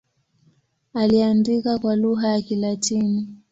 [0.93, 3.27] Aliandika kwa lugha ya Kilatini.